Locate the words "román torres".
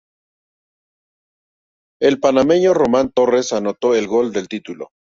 2.73-3.53